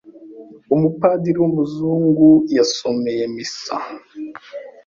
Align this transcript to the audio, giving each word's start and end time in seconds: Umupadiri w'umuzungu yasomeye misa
Umupadiri 0.75 1.37
w'umuzungu 1.41 2.27
yasomeye 2.57 3.23
misa 3.35 3.75